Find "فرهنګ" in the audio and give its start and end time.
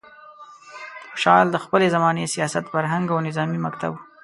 2.73-3.05